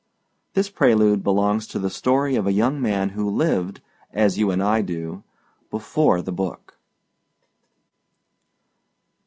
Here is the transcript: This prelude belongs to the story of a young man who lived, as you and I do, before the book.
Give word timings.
This 0.55 0.67
prelude 0.67 1.23
belongs 1.23 1.67
to 1.67 1.77
the 1.77 1.91
story 1.91 2.35
of 2.35 2.47
a 2.47 2.51
young 2.53 2.81
man 2.81 3.09
who 3.09 3.29
lived, 3.29 3.81
as 4.11 4.35
you 4.39 4.49
and 4.49 4.63
I 4.63 4.81
do, 4.81 5.23
before 5.69 6.23
the 6.23 6.31
book. 6.31 6.75